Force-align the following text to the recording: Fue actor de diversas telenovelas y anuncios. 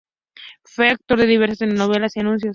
Fue 0.65 0.89
actor 0.89 1.19
de 1.19 1.27
diversas 1.27 1.59
telenovelas 1.59 2.17
y 2.17 2.21
anuncios. 2.21 2.49